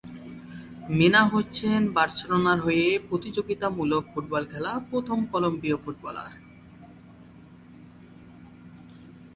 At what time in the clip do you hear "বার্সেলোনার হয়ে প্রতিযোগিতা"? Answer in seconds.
1.95-3.67